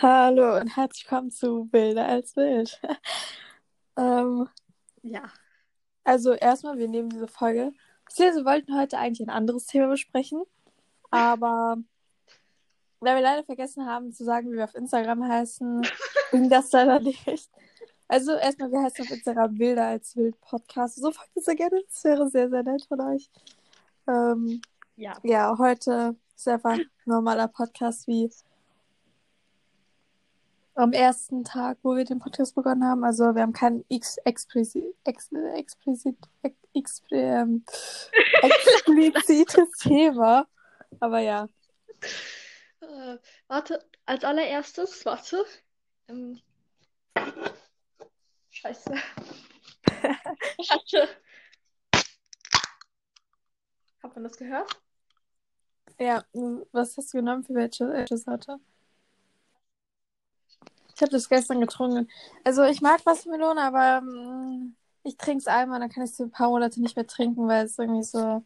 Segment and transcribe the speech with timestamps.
[0.00, 2.80] Hallo und herzlich willkommen zu Wilder als Wild.
[3.96, 4.48] ähm,
[5.02, 5.22] Ja.
[6.04, 7.72] also erstmal, wir nehmen diese Folge.
[8.16, 10.42] Wir wollten heute eigentlich ein anderes Thema besprechen,
[11.10, 11.78] aber
[13.00, 15.82] da wir leider vergessen haben zu sagen, wie wir auf Instagram heißen,
[16.30, 17.26] ging das leider nicht.
[18.06, 20.96] Also erstmal, wir heißen auf Instagram Wilder als Wild Podcast.
[20.96, 23.30] So folgt uns sehr gerne, das wäre sehr, sehr nett von euch.
[24.06, 24.60] Ähm,
[24.96, 25.18] Ja.
[25.22, 28.30] ja, heute ist einfach ein normaler Podcast wie
[30.78, 33.04] am ersten Tag, wo wir den Podcast begonnen haben.
[33.04, 37.64] Also wir haben kein X explizit, ex, explizit, ex, ex, ähm,
[38.42, 40.46] explizites Thema.
[41.00, 41.48] Aber ja.
[42.80, 45.44] Äh, warte, als allererstes, warte.
[46.06, 46.40] Ähm,
[48.50, 48.92] scheiße.
[50.68, 51.08] Warte.
[54.02, 54.80] Hat man das gehört?
[55.98, 56.24] Ja,
[56.72, 58.60] was hast du genommen für welche, welche Sorte?
[60.98, 62.10] Ich habe das gestern getrunken.
[62.42, 66.24] Also ich mag Wassermelone, aber mm, ich trinke es einmal, dann kann ich es für
[66.24, 68.42] ein paar Monate nicht mehr trinken, weil es irgendwie so.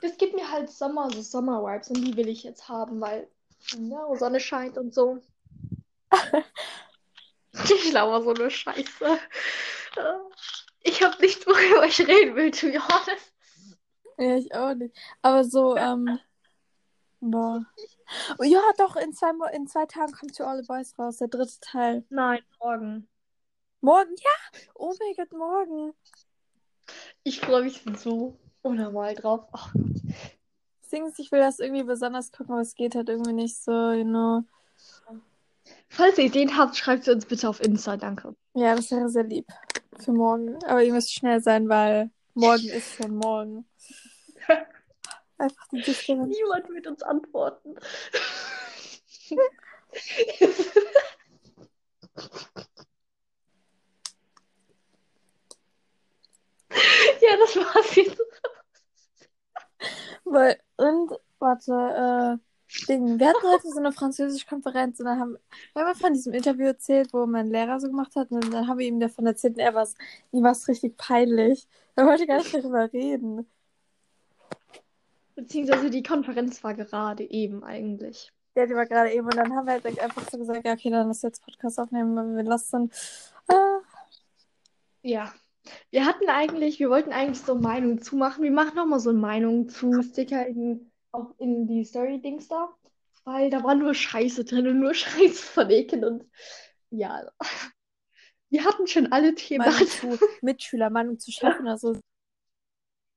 [0.00, 3.28] Das gibt mir halt Sommer, so Sommer-Vibes und die will ich jetzt haben, weil
[3.76, 5.20] ja, Sonne scheint und so.
[7.52, 9.18] Ich laber so eine Scheiße.
[10.82, 13.32] Ich habe nichts, worüber ich reden will, to be honest.
[14.18, 14.94] Ja, ich auch nicht.
[15.22, 16.20] Aber so, ähm.
[17.20, 17.64] Boah.
[18.42, 21.28] Ja, doch, in zwei, Mo in zwei Tagen kommt To All the Boys raus, der
[21.28, 22.04] dritte Teil.
[22.08, 23.08] Nein, morgen.
[23.80, 24.14] Morgen?
[24.16, 24.60] Ja!
[24.74, 25.92] Oh mein Gott, morgen.
[27.24, 29.46] Ich freue mich so unnormal drauf.
[29.52, 29.80] Oh,
[30.82, 34.04] Deswegen, ich will das irgendwie besonders gucken, aber es geht halt irgendwie nicht so, you
[34.04, 34.44] know.
[35.88, 38.36] Falls ihr Ideen habt, schreibt sie uns bitte auf Insta, danke.
[38.54, 39.46] Ja, das wäre sehr lieb
[39.98, 40.62] für morgen.
[40.64, 43.66] Aber ihr müsst schnell sein, weil morgen ist schon morgen.
[45.38, 46.28] Einfach die Dichterin.
[46.28, 47.74] Niemand wird uns antworten.
[57.20, 58.22] ja, das war's jetzt.
[60.24, 62.46] Weil, und, warte, äh,
[62.88, 65.38] Ding, wir hatten heute so eine französische Konferenz und dann haben
[65.74, 68.78] wir haben von diesem Interview erzählt, wo mein Lehrer so gemacht hat und dann haben
[68.78, 69.86] wir ihm davon erzählt und er war
[70.32, 71.68] ihm war es richtig peinlich.
[71.94, 73.46] Er wollte gar nicht darüber reden.
[75.36, 78.32] Beziehungsweise die Konferenz war gerade eben eigentlich.
[78.56, 80.88] Ja, die war gerade eben und dann haben wir halt einfach so gesagt, ja, okay,
[80.90, 82.90] dann lass jetzt Podcast aufnehmen, weil wir lassen.
[83.48, 83.80] Ah,
[85.02, 85.32] Ja.
[85.90, 88.42] Wir hatten eigentlich, wir wollten eigentlich so Meinungen zumachen.
[88.42, 92.72] Wir machen nochmal so Meinungen zu Sticker in, auch in die Story-Dings da.
[93.24, 96.24] Weil da war nur Scheiße drin und nur Scheiße von Eken und
[96.90, 97.28] ja.
[98.48, 99.66] Wir hatten schon alle Themen.
[99.66, 101.98] Meinung zu Mitschüler, Meinung zu Chef oder so.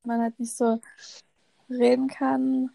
[0.04, 0.82] Man halt nicht so
[1.70, 2.72] reden kann.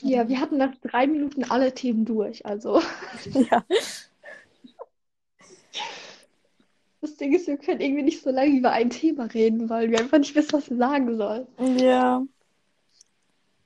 [0.00, 2.44] Ja, wir hatten nach drei Minuten alle Themen durch.
[2.44, 2.82] Also
[3.34, 3.64] Ja.
[7.00, 10.00] das Ding ist, wir können irgendwie nicht so lange über ein Thema reden, weil wir
[10.00, 11.46] einfach nicht wissen, was wir sagen sollen.
[11.78, 12.22] Ja.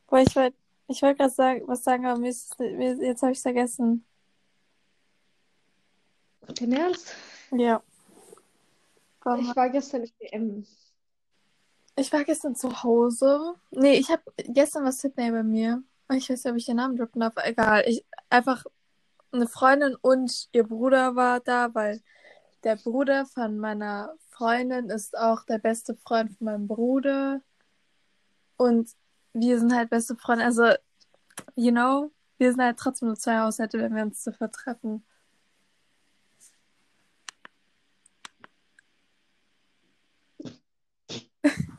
[0.08, 0.56] Boah, ich wollte
[0.88, 4.04] ich wollt gerade sagen, was sagen, aber mir ist, mir, jetzt habe ich es vergessen.
[6.54, 7.14] Dein Ernst?
[7.50, 7.82] Ja.
[9.22, 9.48] Warum?
[9.48, 10.66] Ich war gestern in DM.
[11.96, 13.54] Ich war gestern zu Hause.
[13.70, 15.82] Nee, ich habe gestern war Sydney bei mir.
[16.12, 17.34] Ich weiß nicht, ob ich den Namen droppen darf.
[17.44, 17.84] Egal.
[17.86, 18.64] Ich einfach
[19.32, 22.02] eine Freundin und ihr Bruder war da, weil
[22.64, 27.42] der Bruder von meiner Freundin ist auch der beste Freund von meinem Bruder.
[28.56, 28.90] Und
[29.34, 30.44] wir sind halt beste Freunde.
[30.44, 30.74] Also,
[31.56, 35.04] you know, wir sind halt trotzdem nur zwei Haushalte, wenn wir uns zuvor treffen.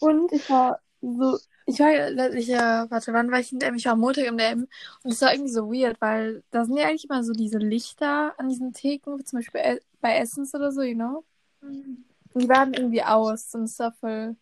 [0.00, 3.74] Und ich war so, ich war, ich, äh, warte, wann war ich in DM?
[3.74, 4.66] Ich war am Montag im DM
[5.02, 8.34] und es war irgendwie so weird, weil da sind ja eigentlich immer so diese Lichter
[8.38, 11.24] an diesen Theken, zum Beispiel e- bei Essens oder so, you know?
[11.60, 14.36] Und die waren irgendwie aus und es war voll,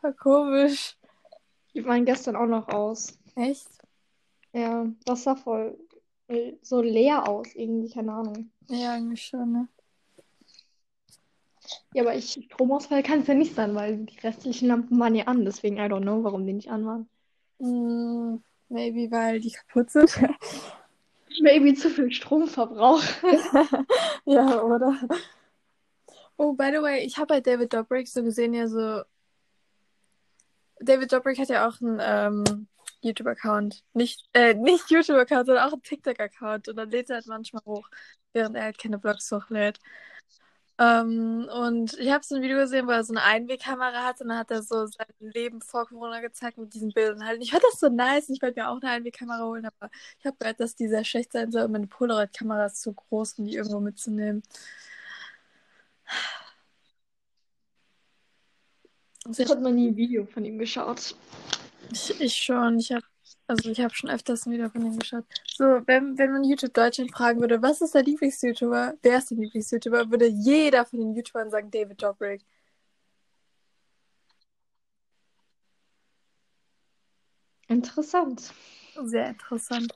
[0.00, 0.96] voll komisch.
[1.74, 3.18] Die waren gestern auch noch aus.
[3.34, 3.68] Echt?
[4.52, 5.78] Ja, das sah voll
[6.28, 8.50] äh, so leer aus, irgendwie, keine Ahnung.
[8.68, 9.68] Ja, irgendwie schon, ne?
[11.94, 15.24] Ja, aber ich, Stromausfall kann es ja nicht sein, weil die restlichen Lampen waren ja
[15.24, 17.08] an, deswegen I don't know, warum die nicht an waren.
[17.58, 20.10] Mm, maybe, weil die kaputt sind.
[21.42, 23.02] Maybe zu viel Stromverbrauch.
[24.24, 24.98] Ja, oder?
[26.36, 29.02] Oh, by the way, ich habe bei David Dobrik so gesehen, ja so.
[30.80, 32.66] David Dobrik hat ja auch einen ähm,
[33.02, 33.84] YouTube-Account.
[33.94, 36.68] Nicht, äh, nicht YouTube-Account, sondern auch einen TikTok-Account.
[36.68, 37.88] Und dann lädt er halt manchmal hoch,
[38.32, 39.78] während er halt keine Vlogs hochlädt.
[40.78, 44.28] Ähm, und ich habe so ein Video gesehen, wo er so eine Einwegkamera hat und
[44.28, 47.38] dann hat er so sein Leben vor Corona gezeigt mit diesen Bildern halt.
[47.38, 49.90] Und ich fand das so nice und ich wollte mir auch eine Einwegkamera holen, aber
[50.18, 53.38] ich habe gehört, dass die sehr schlecht sein soll und meine Polaroid-Kamera ist zu groß,
[53.38, 54.42] um die irgendwo mitzunehmen.
[59.28, 61.16] Ich habe noch nie ein Video von ihm geschaut.
[61.90, 62.78] Ich, ich schon.
[62.78, 63.04] Ich habe
[63.46, 65.24] also ich habe schon öfters ein Video von ihm geschaut.
[65.46, 68.94] So, wenn, wenn man YouTube Deutschland fragen würde, was ist der Lieblings-YouTuber?
[69.02, 70.10] Wer ist der Lieblings-YouTuber?
[70.10, 72.44] Würde jeder von den YouTubern sagen David Dobrik.
[77.68, 78.52] Interessant.
[79.04, 79.92] Sehr interessant.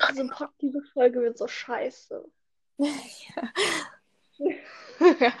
[0.00, 0.28] Also
[0.60, 2.24] diese Folge wird so scheiße.
[2.78, 2.92] ja.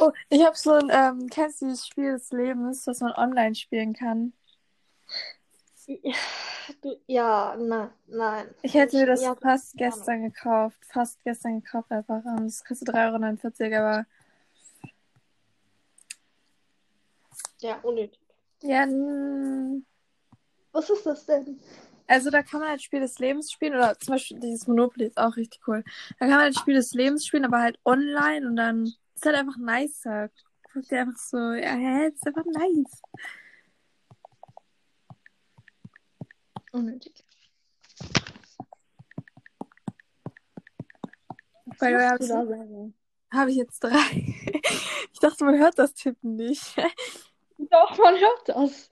[0.00, 3.54] Oh, ich habe so ein, ähm, kennst du dieses Spiel des Lebens, das man online
[3.54, 4.32] spielen kann?
[7.06, 8.54] Ja, nein, nein.
[8.62, 10.78] Ich hätte mir das ja, fast gestern gekauft.
[10.86, 12.22] Fast gestern gekauft einfach.
[12.38, 14.06] Das kostet 3,49 Euro, aber.
[17.60, 18.20] Ja, unnötig.
[18.62, 18.86] Ja,
[20.72, 21.60] Was ist das denn?
[22.06, 25.18] Also da kann man halt Spiel des Lebens spielen oder zum Beispiel dieses Monopoly ist
[25.18, 25.82] auch richtig cool.
[26.18, 29.36] Da kann man halt Spiel des Lebens spielen, aber halt online und dann ist halt
[29.36, 30.30] einfach nicer.
[30.72, 33.02] Guckt dir einfach so, ja, hä, ist einfach nice.
[36.72, 37.24] Unnötig.
[41.78, 42.94] Weil du hast da sagen?
[43.32, 44.10] Habe ich jetzt drei.
[45.12, 46.76] ich dachte, man hört das Tippen nicht.
[47.58, 48.90] Doch, man hört das.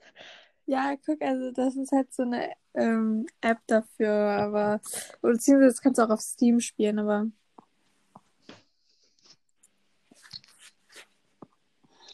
[0.65, 4.81] Ja, guck, also das ist halt so eine ähm, App dafür, aber.
[5.21, 7.27] Oder beziehungsweise das kannst du auch auf Steam spielen, aber.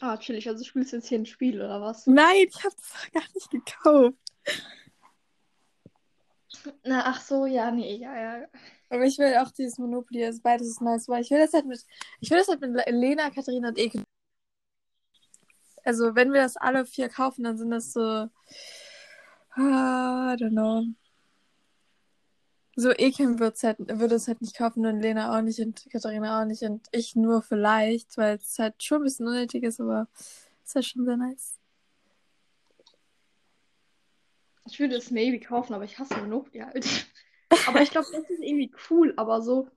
[0.01, 0.47] Ah, chillig.
[0.47, 2.07] Also spielst du jetzt hier ein Spiel oder was?
[2.07, 4.17] Nein, ich habe das gar nicht gekauft.
[6.83, 8.47] Na, ach so, ja, nee, ja, ja.
[8.89, 11.65] Aber ich will auch dieses Monopoly, also beides ist nice, weil ich will das halt
[11.65, 11.85] mit,
[12.19, 14.03] ich will das halt mit Lena, Katharina und Eke.
[15.83, 18.29] Also, wenn wir das alle vier kaufen, dann sind das so,
[19.57, 20.85] I don't know.
[22.79, 26.45] So, wird's halt, würde es halt nicht kaufen und Lena auch nicht und Katharina auch
[26.45, 30.07] nicht und ich nur vielleicht, weil es halt schon ein bisschen unnötig ist, aber
[30.63, 31.59] ist halt schon sehr nice.
[34.65, 37.07] Ich würde es maybe kaufen, aber ich hasse Monopoly halt.
[37.67, 39.69] aber ich glaube, das ist irgendwie cool, aber so.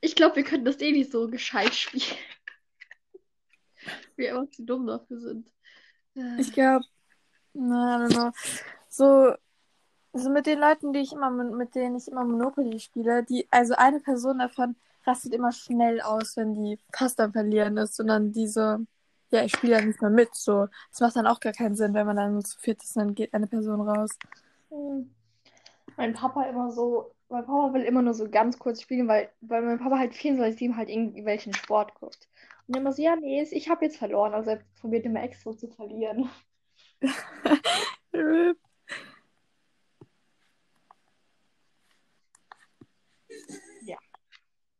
[0.00, 2.16] Ich glaube, wir könnten das eh nicht so gescheit spielen.
[4.16, 5.52] wir einfach zu dumm dafür sind.
[6.38, 6.86] Ich glaube,
[7.52, 8.32] na, I don't know.
[8.88, 9.36] So,
[10.18, 13.74] also mit den Leuten, die ich immer, mit denen ich immer Monopoly spiele, die, also
[13.76, 14.74] eine Person davon
[15.06, 18.84] rastet immer schnell aus, wenn die fast am Verlieren ist, und dann diese,
[19.30, 20.66] ja, ich spiele ja nicht mehr mit, so.
[20.90, 23.32] Das macht dann auch gar keinen Sinn, wenn man dann zu viert ist, dann geht
[23.32, 24.10] eine Person raus.
[24.70, 25.08] Hm.
[25.96, 29.62] Mein Papa immer so, mein Papa will immer nur so ganz kurz spielen, weil, weil
[29.62, 32.28] mein Papa halt 24-7 halt irgendwelchen Sport guckt.
[32.66, 35.68] Und immer so, ja, nee, ich habe jetzt verloren, also er probiert immer extra zu
[35.68, 36.28] verlieren.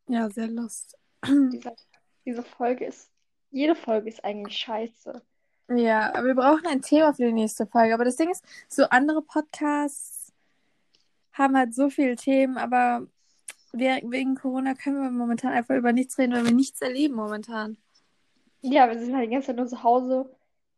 [0.08, 0.96] Ja, sehr lust.
[1.26, 1.74] Diese,
[2.24, 3.10] diese Folge ist,
[3.50, 5.22] jede Folge ist eigentlich scheiße.
[5.70, 7.94] Ja, aber wir brauchen ein Thema für die nächste Folge.
[7.94, 10.32] Aber das Ding ist, so andere Podcasts
[11.32, 13.06] haben halt so viele Themen, aber
[13.72, 17.76] wir, wegen Corona können wir momentan einfach über nichts reden, weil wir nichts erleben momentan.
[18.60, 20.34] Ja, wir sind halt die ganze Zeit nur zu Hause,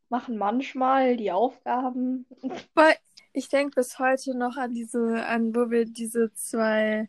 [0.09, 2.27] machen manchmal die Aufgaben.
[2.75, 2.96] Weil
[3.32, 7.08] ich denke bis heute noch an diese, an wo wir diese zwei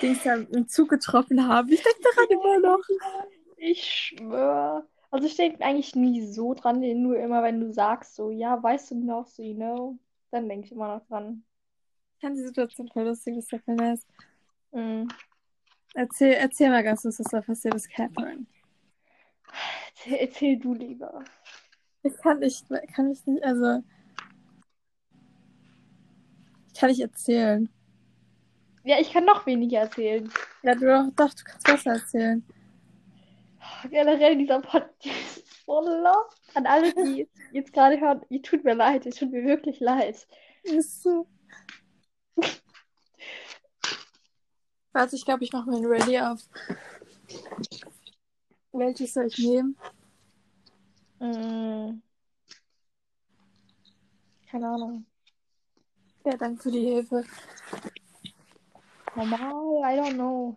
[0.00, 1.68] Dings im Zug getroffen haben.
[1.68, 2.84] Ich denke daran immer noch.
[3.56, 4.86] Ich schwöre.
[5.10, 8.90] Also ich denke eigentlich nie so dran, nur immer, wenn du sagst, so, ja, weißt
[8.90, 9.96] du noch, so, you know,
[10.32, 11.44] dann denke ich immer noch dran.
[12.14, 14.04] Ich kann die Situation voll lustig, ist ja voll nice.
[14.72, 15.06] Mm.
[15.94, 18.46] Erzähl, erzähl mal ganz kurz, was da passiert ist, Catherine.
[19.94, 21.24] Erzähl, erzähl du lieber.
[22.02, 23.84] Ich kann nicht, kann ich nicht, also.
[26.66, 27.68] Ich kann nicht erzählen.
[28.84, 30.30] Ja, ich kann noch weniger erzählen.
[30.62, 32.44] Ja, du doch, du kannst besser erzählen.
[33.90, 36.28] Generell dieser Podcast voller.
[36.54, 40.26] An alle, die jetzt gerade hören, ihr tut mir leid, es tut mir wirklich leid.
[40.64, 41.26] Ist so.
[44.92, 46.40] Warte, ich glaube, ich mache mir ein Ready auf.
[48.72, 49.76] Welches soll ich nehmen?
[51.20, 52.02] Mm.
[54.50, 55.06] Keine Ahnung.
[56.24, 57.24] Ja, danke für die Hilfe.
[59.16, 60.56] Normal, I don't know.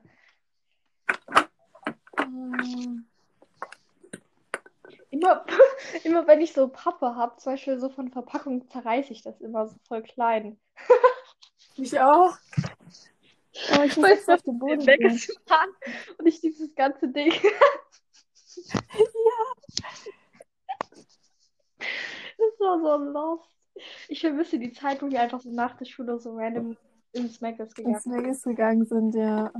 [2.19, 3.05] Hm.
[5.09, 5.45] Immer,
[6.03, 9.67] immer wenn ich so Pappe habe, zum Beispiel so von Verpackung, zerreiße ich das immer
[9.67, 10.59] so voll klein.
[11.79, 12.35] Ich auch.
[13.77, 15.11] Oh, ich muss auf den Boden weg gehen.
[15.11, 15.69] ist fahren
[16.17, 17.31] und ich dieses ganze Ding.
[22.39, 23.49] Das war so lost.
[24.07, 26.77] Ich vermisse die Zeit, wo wir einfach so nach der Schule so random
[27.17, 29.51] ins Maccas gegangen ins Megas gegangen sind, ja.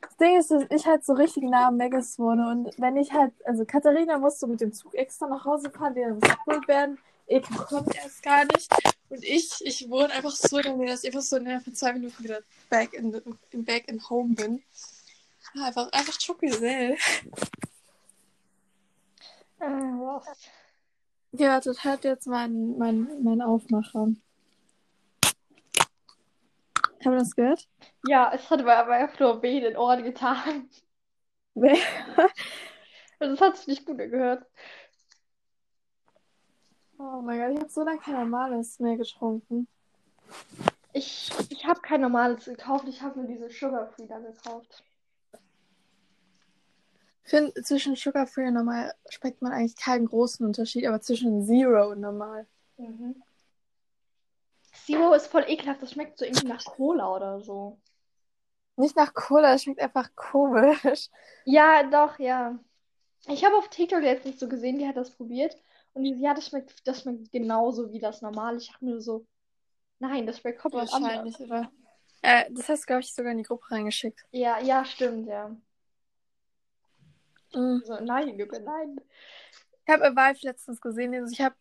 [0.00, 3.12] Das Ding ist, dass ich halt so richtig nah am Megas wohne und wenn ich
[3.12, 6.98] halt, also Katharina musste mit dem Zug extra nach Hause fahren, dann muss abgeholt werden.
[7.26, 8.68] Eka kommt erst gar nicht.
[9.08, 11.74] Und ich, ich wohne einfach so in der Nähe, dass ich einfach so innerhalb von
[11.74, 13.14] zwei Minuten wieder back in,
[13.50, 14.62] in back in home bin.
[15.54, 16.96] Einfach, einfach Schokolade.
[19.60, 19.68] Äh.
[21.32, 24.08] Ja, das hat jetzt mein, mein, mein Aufmacher.
[27.04, 27.68] Haben wir das gehört?
[28.06, 30.68] Ja, es hat aber einfach nur weh in den Ohren getan.
[31.54, 31.76] Wer?
[33.18, 34.46] Also, das hat sich nicht gut angehört.
[36.98, 39.66] Oh mein Gott, ich habe so lange kein normales mehr getrunken.
[40.92, 44.84] Ich, ich habe kein normales gekauft, ich habe nur diese Sugar Free da gekauft.
[47.24, 51.44] Ich finde, zwischen Sugar Free und normal schmeckt man eigentlich keinen großen Unterschied, aber zwischen
[51.46, 52.46] Zero und normal.
[52.76, 53.22] Mhm.
[54.86, 57.78] Zero ist voll ekelhaft, das schmeckt so irgendwie nach Cola oder so.
[58.76, 61.08] Nicht nach Cola, es schmeckt einfach komisch.
[61.44, 62.58] Ja, doch, ja.
[63.28, 65.56] Ich habe auf TikTok letztens so gesehen, die hat das probiert
[65.94, 68.58] und die ja, das schmeckt, das schmeckt genauso wie das normale.
[68.58, 69.26] Ich dachte mir so,
[69.98, 71.10] nein, das schmeckt komplett anders.
[71.12, 71.70] Wahrscheinlich, oder?
[72.22, 74.24] Äh, das hast du, glaube ich, sogar in die Gruppe reingeschickt.
[74.30, 75.54] Ja, ja, stimmt, ja.
[77.54, 77.82] Mhm.
[77.84, 79.00] So, nein, Junge, nein.
[79.84, 81.14] Ich habe Evive letztens gesehen.
[81.14, 81.54] Also ich habe,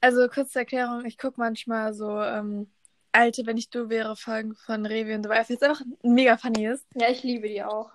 [0.00, 2.70] also kurze Erklärung, ich gucke manchmal so ähm,
[3.12, 6.86] alte, wenn ich du wäre, Folgen von Revi und Evive, jetzt einfach mega funny ist.
[6.94, 7.90] Ja, ich liebe die auch.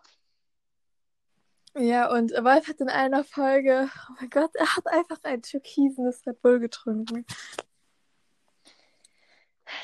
[1.76, 6.26] Ja, und Evive hat in einer Folge, oh mein Gott, er hat einfach ein türkisenes
[6.28, 7.26] Red Bull getrunken.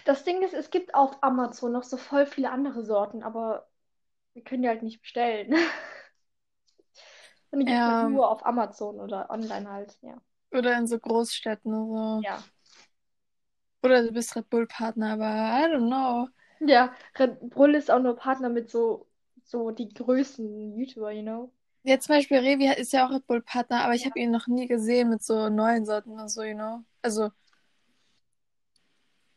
[0.05, 3.67] Das Ding ist, es gibt auf Amazon noch so voll viele andere Sorten, aber
[4.33, 5.53] wir können die halt nicht bestellen.
[7.51, 8.07] Und die gibt es Ja.
[8.09, 10.21] nur auf Amazon oder online halt, ja.
[10.51, 12.21] Oder in so Großstädten oder so.
[12.23, 12.43] Ja.
[13.83, 16.27] Oder du bist Red Bull-Partner, aber I don't know.
[16.59, 19.07] Ja, Red Bull ist auch nur Partner mit so,
[19.43, 21.51] so die größten YouTuber, you know?
[21.83, 24.67] Ja, zum Beispiel Revi ist ja auch Red Bull-Partner, aber ich habe ihn noch nie
[24.67, 26.83] gesehen mit so neuen Sorten und so, you know.
[27.01, 27.31] Also,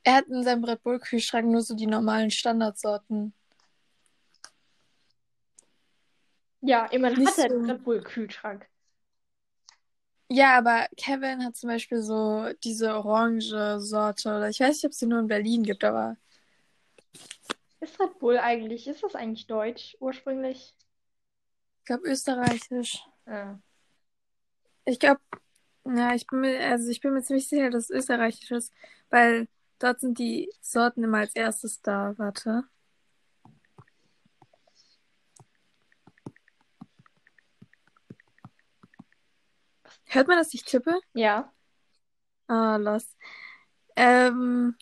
[0.02, 3.32] er hat in seinem Red Bull-Kühlschrank nur so die normalen Standardsorten.
[6.62, 7.72] Ja, immerhin Nicht hat er einen so.
[7.72, 8.68] Red Bull Kühlschrank.
[10.34, 14.92] Ja, aber Kevin hat zum Beispiel so diese orange Sorte, oder ich weiß nicht, ob
[14.92, 16.16] es die nur in Berlin gibt, aber
[17.80, 20.74] Ist Red Bull eigentlich, ist das eigentlich deutsch ursprünglich?
[21.80, 23.04] ich glaube österreichisch.
[23.26, 23.60] Ja.
[24.84, 25.20] Ich glaube,
[25.86, 28.72] ja, ich bin mir, also ich bin mir ziemlich sicher, dass es österreichisch ist,
[29.10, 29.48] weil
[29.78, 32.14] dort sind die Sorten immer als erstes da.
[32.18, 32.64] Warte.
[40.12, 41.00] Hört man, dass ich tippe?
[41.14, 41.50] Ja.
[42.46, 43.16] Ah, los.
[43.96, 44.76] Ähm,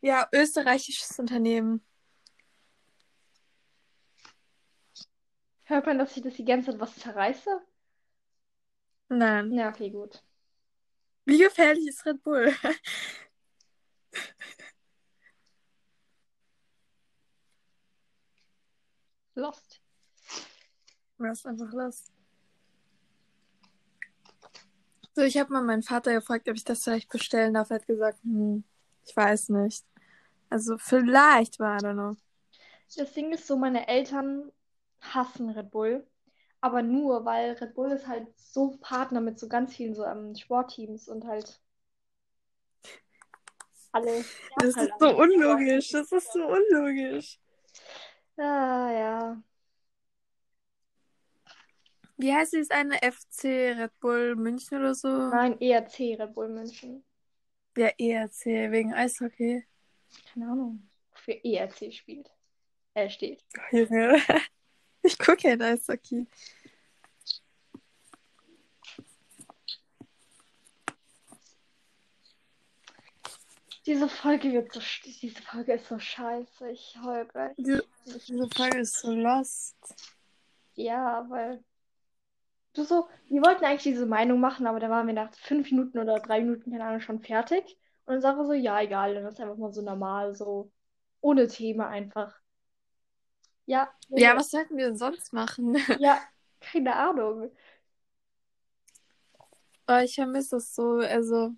[0.00, 1.86] ja, österreichisches Unternehmen.
[5.62, 7.60] Hört man, dass ich das die ganze Zeit was zerreiße?
[9.08, 9.52] Nein.
[9.52, 10.24] Ja, okay, gut.
[11.26, 12.52] Wie gefährlich ist Red Bull?
[19.36, 19.80] Lost.
[21.18, 22.13] Das ist einfach los.
[25.14, 27.70] So, ich habe mal meinen Vater gefragt, ob ich das vielleicht bestellen darf.
[27.70, 28.64] Er hat gesagt, hm,
[29.06, 29.84] ich weiß nicht.
[30.50, 32.16] Also vielleicht war, don't know.
[32.96, 34.50] Das Ding ist so, meine Eltern
[35.00, 36.06] hassen Red Bull.
[36.62, 40.34] Aber nur, weil Red Bull ist halt so Partner mit so ganz vielen so ähm,
[40.34, 41.60] Sportteams und halt
[43.92, 44.24] alle.
[44.58, 45.90] Das ist so unlogisch.
[45.90, 47.38] Das ist so unlogisch.
[48.38, 49.42] Ah, ja.
[52.16, 55.08] Wie heißt dieses eine FC Red Bull München oder so?
[55.08, 57.04] Nein, ERC Red Bull München.
[57.76, 59.64] Ja, ERC, wegen Eishockey.
[60.32, 60.88] Keine Ahnung.
[61.10, 62.30] Wofür ERC spielt.
[62.94, 63.44] Äh, steht.
[63.70, 64.20] Junge.
[65.06, 66.26] Ich gucke ja Eishockey.
[73.86, 74.80] Diese Folge wird so.
[75.20, 76.70] Diese Folge ist so scheiße.
[76.70, 77.54] Ich heul gleich.
[77.58, 79.76] Diese, diese Folge ist so lost.
[80.74, 81.62] Ja, weil.
[82.74, 85.98] Du so, wir wollten eigentlich diese Meinung machen, aber da waren wir nach fünf Minuten
[85.98, 87.64] oder drei Minuten, keine Ahnung, schon fertig.
[88.06, 90.70] Und dann sagen wir so, ja, egal, dann ist einfach mal so normal, so
[91.20, 92.40] ohne Thema einfach.
[93.66, 95.76] Ja, Ja, was sollten wir denn sonst machen?
[95.96, 96.20] ja,
[96.60, 97.50] keine Ahnung.
[99.88, 100.98] Oh, ich vermisse es so.
[100.98, 101.52] Also,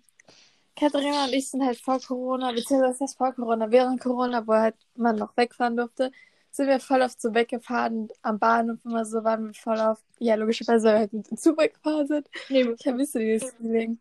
[0.77, 4.75] Katharina und ich sind halt vor Corona, beziehungsweise das vor Corona, während Corona, wo halt
[4.95, 6.11] man noch wegfahren durfte,
[6.57, 10.35] sind wir voll oft so weggefahren am Bahnhof immer so, waren wir voll oft, ja,
[10.35, 12.29] logischerweise, weil wir halt mit dem Zug weggefahren sind.
[12.49, 13.99] Nee, Ich vermisse dieses Feeling.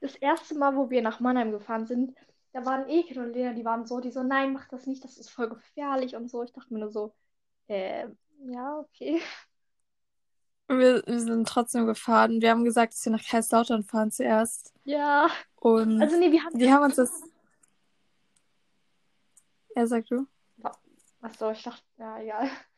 [0.00, 2.16] das erste Mal, wo wir nach Mannheim gefahren sind,
[2.52, 5.16] da waren Ekel und Lena, die waren so, die so, nein, mach das nicht, das
[5.16, 6.42] ist voll gefährlich und so.
[6.42, 7.14] Ich dachte mir nur so,
[7.68, 8.08] äh,
[8.44, 9.20] ja, okay.
[10.68, 12.40] Wir, wir sind trotzdem gefahren.
[12.42, 14.72] Wir haben gesagt, dass wir nach Kaiserslautern fahren zuerst.
[14.84, 15.28] Ja.
[15.56, 16.58] Und Also nee, wir haben.
[16.58, 17.22] die haben uns das.
[19.76, 20.26] Ja, sag du.
[21.22, 22.48] Achso, ich dachte, ja, egal.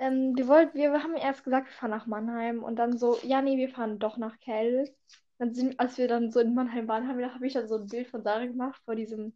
[0.00, 3.42] Ähm, wir wollten, wir haben erst gesagt, wir fahren nach Mannheim und dann so, ja,
[3.42, 4.88] nee, wir fahren doch nach Kell.
[5.38, 8.06] Dann sind, als wir dann so in Mannheim waren, habe ich dann so ein Bild
[8.08, 9.32] von Sarah gemacht vor diesem,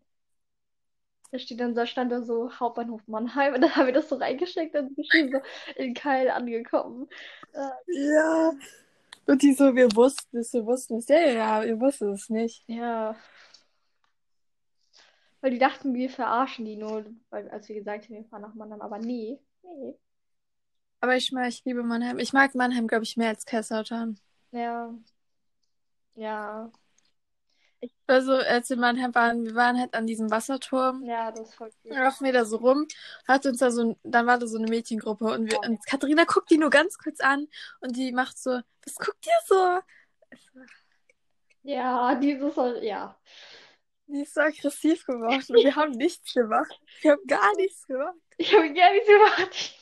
[1.32, 4.16] da steht dann, da stand da so Hauptbahnhof Mannheim und dann haben wir das so
[4.16, 5.40] reingesteckt und geschrieben so
[5.82, 7.08] in Keil angekommen.
[7.52, 8.52] Äh, Ja.
[9.26, 11.08] Und die so, wir wussten es, wir wussten es.
[11.08, 12.66] Ja, ja, ja, wir wussten es nicht.
[12.66, 13.16] ja.
[15.42, 18.54] Weil die dachten, wir verarschen die nur, weil, als wir gesagt haben, wir fahren nach
[18.54, 19.94] Mannheim, aber nee, nee.
[21.00, 22.20] Aber ich mag, ich liebe Mannheim.
[22.20, 24.20] Ich mag Mannheim, glaube ich, mehr als Kaiserslautern.
[24.52, 24.94] Ja.
[26.14, 26.70] Ja.
[28.06, 31.02] Also, als wir in Mannheim waren, wir waren halt an diesem Wasserturm.
[31.02, 31.90] Ja, das ist voll cool.
[31.90, 32.86] Dann laufen wir da so rum,
[33.26, 36.22] hat uns da so, ein- dann war da so eine Mädchengruppe und wir, und Katharina
[36.24, 37.48] guckt die nur ganz kurz an
[37.80, 39.80] und die macht so, was guckt ihr so?
[41.64, 43.16] Ja, dieses, ja.
[44.06, 46.80] Die ist so aggressiv geworden und wir haben nichts gemacht.
[47.00, 48.16] Wir haben gar nichts gemacht.
[48.36, 49.78] Ich habe gar nichts gemacht.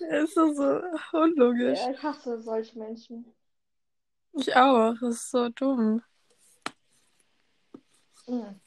[0.00, 0.82] Das ist so, so
[1.12, 1.78] unlogisch.
[1.78, 3.34] Ja, ich hasse solche Menschen.
[4.32, 6.02] Ich auch, das ist so dumm.
[8.26, 8.60] Mhm.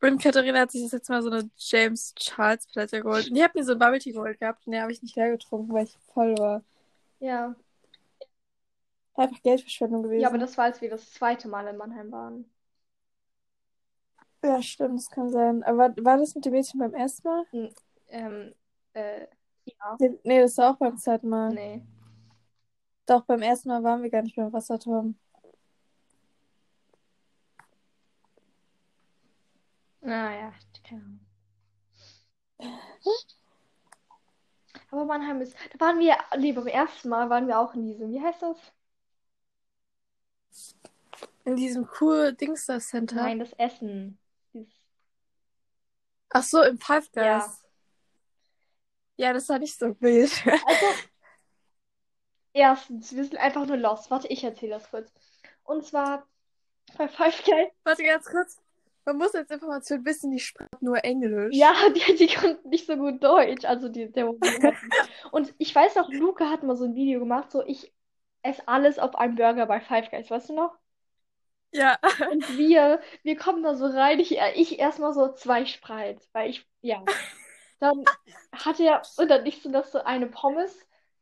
[0.00, 3.28] Und Katharina hat sich das jetzt mal so eine James Charles Platte geholt.
[3.28, 5.16] Und ich habe mir so ein Bubble Tea geholt gehabt und den habe ich nicht
[5.16, 6.62] leer getrunken, weil ich voll war.
[7.18, 7.56] Ja.
[9.18, 10.20] Einfach Geldverschwendung gewesen.
[10.20, 12.48] Ja, aber das war, als wir das zweite Mal in Mannheim waren.
[14.44, 15.64] Ja, stimmt, das kann sein.
[15.64, 17.44] Aber war das mit dem Mädchen beim ersten Mal?
[18.10, 18.54] Ähm,
[18.92, 19.26] äh,
[19.64, 19.96] ja.
[19.98, 21.52] Nee, nee, das war auch beim zweiten Mal.
[21.52, 21.82] Nee.
[23.06, 25.18] Doch, beim ersten Mal waren wir gar nicht beim Wasserturm.
[30.00, 30.52] Naja,
[30.84, 31.20] keine Ahnung.
[34.92, 35.56] Aber Mannheim ist.
[35.72, 36.16] Da waren wir.
[36.38, 38.12] Nee, beim ersten Mal waren wir auch in diesem.
[38.12, 38.72] Wie heißt das?
[41.48, 43.16] In diesem cool Dingster Center.
[43.16, 44.18] Nein, das Essen.
[46.28, 47.24] Ach so, im Five Guys.
[47.24, 47.54] ja.
[49.16, 50.30] Ja, das war nicht so wild.
[50.46, 50.86] Also,
[52.52, 54.10] erstens, wir sind einfach nur lost.
[54.10, 55.10] Warte, ich erzähle das kurz.
[55.64, 56.26] Und zwar
[56.98, 57.72] bei Five Guys.
[57.82, 58.58] Warte ganz kurz.
[59.06, 61.56] Man muss als Information wissen, die spricht nur Englisch.
[61.56, 63.64] Ja, die, die konnten nicht so gut Deutsch.
[63.64, 64.28] Also die, der
[65.32, 67.90] Und ich weiß noch, Luca hat mal so ein Video gemacht, so ich
[68.42, 70.76] esse alles auf einem Burger bei Five Guys, weißt du noch?
[71.72, 71.98] Ja.
[72.30, 74.20] Und wir, wir kommen da so rein.
[74.20, 77.04] Ich, ich erstmal so zwei Sprite, weil ich, ja.
[77.80, 78.04] Dann
[78.52, 80.76] hat er, und dann nicht so, dass so eine Pommes.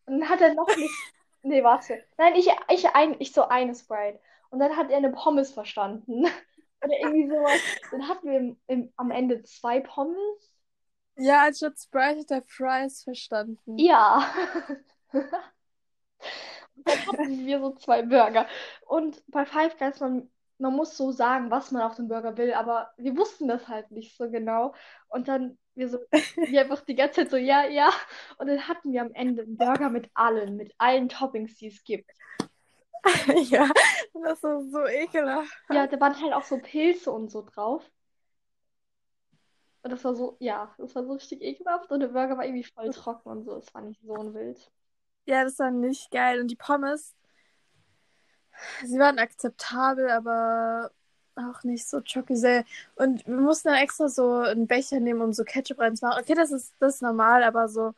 [0.06, 0.94] Und dann hat er noch nicht,
[1.42, 2.02] nee, warte.
[2.16, 4.20] Nein, ich, ich, ein, ich so eine Sprite.
[4.50, 6.24] Und dann hat er eine Pommes verstanden.
[6.82, 7.60] Oder irgendwie sowas.
[7.90, 10.52] Dann hatten wir im, im, am Ende zwei Pommes.
[11.16, 13.78] Ja, anstatt Sprite hat er Fries verstanden.
[13.78, 14.30] Ja.
[15.12, 18.46] Und dann hatten wir so zwei Burger.
[18.86, 22.52] Und bei Five Guys, man, man muss so sagen, was man auf dem Burger will,
[22.54, 24.74] aber wir wussten das halt nicht so genau.
[25.08, 25.98] Und dann wir so,
[26.36, 27.90] wir einfach die ganze Zeit so, ja, ja.
[28.38, 31.84] Und dann hatten wir am Ende einen Burger mit allen, mit allen Toppings, die es
[31.84, 32.10] gibt.
[33.50, 33.70] ja,
[34.14, 35.52] das ist so ekelhaft.
[35.70, 37.88] Ja, da waren halt auch so Pilze und so drauf.
[39.82, 41.92] Und das war so, ja, das war so richtig ekelhaft.
[41.92, 43.56] Und der Burger war irgendwie voll trocken und so.
[43.56, 44.72] Es war nicht so ein Wild.
[45.26, 46.40] Ja, das war nicht geil.
[46.40, 47.14] Und die Pommes,
[48.84, 50.90] sie waren akzeptabel, aber
[51.36, 52.64] auch nicht so chockesell.
[52.94, 56.22] Und wir mussten dann extra so einen Becher nehmen, um so Ketchup reinzumachen.
[56.22, 57.94] Okay, das ist, das ist normal, aber so.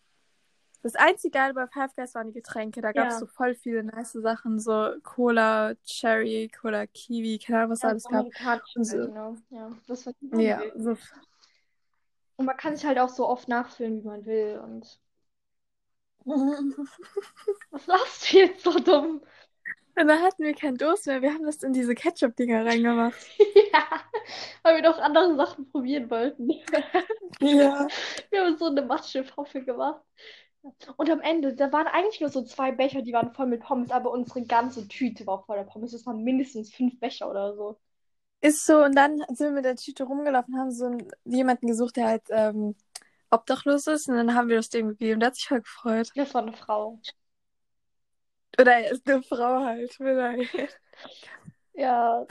[0.83, 2.81] Das einzige Geile bei Five Guys waren die Getränke.
[2.81, 3.21] Da gab es Ja.
[3.21, 4.61] so voll viele nice Sachen.
[4.61, 8.27] So Cola, Cherry, Cola, Kiwi, keine Ahnung, was Ja, alles gab.
[8.77, 8.97] Und so.
[8.97, 9.37] genau.
[9.51, 10.97] Ja, das war Ja, so.
[12.37, 14.61] Und man kann sich halt auch so oft nachfüllen, wie man will.
[14.62, 15.01] Und
[17.71, 19.21] was lachst du jetzt so dumm?
[19.98, 21.22] Und dann hatten wir keinen Durst mehr.
[21.22, 23.18] Wir haben das in diese Ketchup-Dinger reingemacht.
[23.72, 23.85] Ja,
[24.62, 26.50] weil wir doch andere Sachen probieren wollten.
[27.40, 27.87] Ja.
[28.31, 30.02] Wir haben so eine Matschepfaffe gemacht.
[30.96, 33.90] Und am Ende, da waren eigentlich nur so zwei Becher, die waren voll mit Pommes,
[33.90, 35.92] aber unsere ganze Tüte war voller Pommes.
[35.92, 37.78] Das waren mindestens fünf Becher oder so.
[38.40, 41.96] Ist so, und dann sind wir mit der Tüte rumgelaufen, haben so einen, jemanden gesucht,
[41.96, 42.74] der halt ähm,
[43.31, 44.09] obdachlos ist.
[44.09, 45.20] Und dann haben wir das dem gegeben.
[45.20, 46.11] Der hat sich voll gefreut.
[46.14, 46.98] Das war eine Frau.
[48.59, 50.79] Oder er ist eine Frau halt, vielleicht.
[51.75, 52.27] Ja.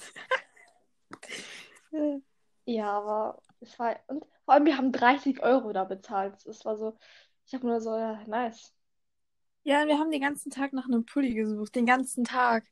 [2.65, 3.97] ja, aber es war.
[4.07, 6.45] Und vor allem, wir haben 30 Euro da bezahlt.
[6.45, 6.97] Es war so.
[7.45, 8.73] Ich habe nur so, ja, nice.
[9.63, 11.75] Ja, wir haben den ganzen Tag nach einem Pulli gesucht.
[11.75, 12.65] Den ganzen Tag.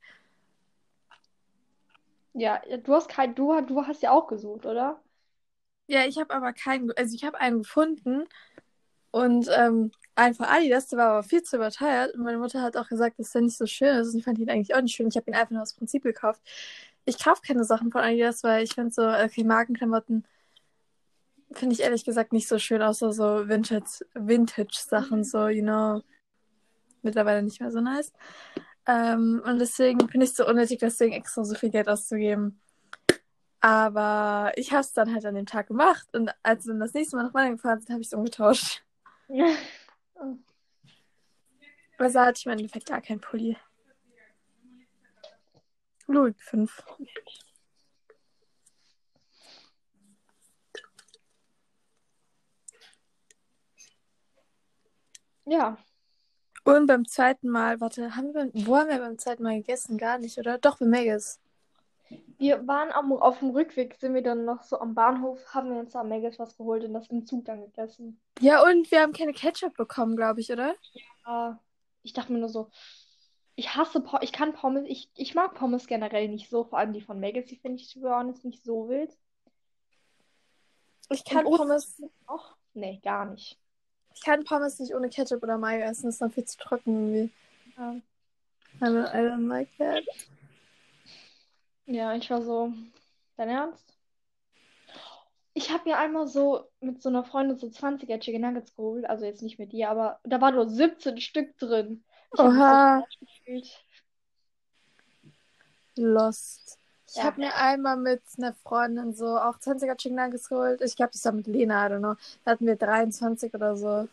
[2.33, 5.01] Ja, du hast kein, du, du hast ja auch gesucht, oder?
[5.87, 8.27] Ja, ich habe aber keinen, also ich habe einen gefunden
[9.11, 12.87] und ähm, von Adidas, der war aber viel zu überteuert und meine Mutter hat auch
[12.87, 15.07] gesagt, dass der nicht so schön ist und ich fand ihn eigentlich auch nicht schön.
[15.07, 16.41] Ich habe ihn einfach nur aus Prinzip gekauft.
[17.05, 20.25] Ich kaufe keine Sachen von Adidas, weil ich finde so, okay, Markenklamotten
[21.51, 26.01] finde ich ehrlich gesagt nicht so schön, außer so Vintage, Vintage-Sachen, so, you know,
[27.01, 28.11] mittlerweile nicht mehr so nice.
[28.87, 32.61] Ähm, und deswegen finde ich es so unnötig, deswegen extra so viel Geld auszugeben.
[33.59, 36.93] Aber ich habe es dann halt an dem Tag gemacht und als wir dann das
[36.93, 38.83] nächste Mal nach Mannheim gefahren sind, habe ich es umgetauscht.
[41.97, 43.57] Also hatte ich im Endeffekt gar keinen Pulli.
[46.07, 46.83] Louis 5.
[55.45, 55.77] Ja.
[56.63, 59.97] Und beim zweiten Mal, warte, haben wir, wo haben wir beim zweiten Mal gegessen?
[59.97, 60.57] Gar nicht, oder?
[60.57, 61.39] Doch, bei Megas.
[62.37, 65.79] Wir waren am, auf dem Rückweg, sind wir dann noch so am Bahnhof, haben wir
[65.79, 68.19] uns am Megas was geholt und das im Zug dann gegessen.
[68.39, 70.75] Ja, und wir haben keine Ketchup bekommen, glaube ich, oder?
[71.25, 71.59] Ja.
[72.03, 72.69] Ich dachte mir nur so,
[73.55, 76.93] ich hasse Pommes, ich kann Pommes, ich, ich mag Pommes generell nicht so, vor allem
[76.93, 79.15] die von Megas, die finde ich, to be honest, nicht so wild.
[81.09, 82.55] Ich kann Und Pommes, auch?
[82.73, 83.57] Nee, gar nicht.
[84.13, 86.07] ich kann Pommes nicht ohne Ketchup oder Mayo essen.
[86.07, 87.33] Das ist dann viel zu trocken irgendwie.
[87.77, 87.95] Ja.
[88.81, 90.03] I don't, I don't like that.
[91.87, 92.73] Ja, ich war so,
[93.37, 93.97] dein Ernst?
[95.53, 99.25] Ich habe mir einmal so mit so einer Freundin so 20er Chicken Nuggets geholt, also
[99.25, 102.03] jetzt nicht mit dir, aber da war nur 17 Stück drin.
[102.31, 103.03] Ich so Oha.
[103.19, 103.85] gefühlt.
[105.97, 106.77] Lost.
[107.07, 107.23] Ich Ja.
[107.23, 110.81] habe mir einmal mit einer Freundin so auch 20er Chicken Nuggets geholt.
[110.81, 112.15] Ich glaube, das war mit Lena, I don't know.
[112.43, 114.07] Da hatten wir 23 oder so.